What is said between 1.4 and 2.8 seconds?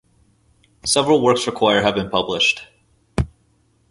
for choir have been published.